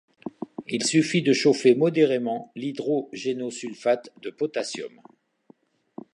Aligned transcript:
Il 0.65 0.83
suffit 0.83 1.21
de 1.21 1.31
chauffer 1.31 1.75
modérément 1.75 2.51
l'hydrogénosulfate 2.55 4.09
de 4.23 4.31
potassium. 4.31 4.99